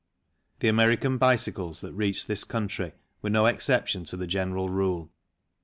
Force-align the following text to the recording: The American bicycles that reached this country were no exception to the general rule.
The 0.61 0.67
American 0.67 1.19
bicycles 1.19 1.81
that 1.81 1.93
reached 1.93 2.27
this 2.27 2.43
country 2.43 2.93
were 3.21 3.29
no 3.29 3.45
exception 3.45 4.03
to 4.05 4.17
the 4.17 4.25
general 4.25 4.67
rule. 4.67 5.11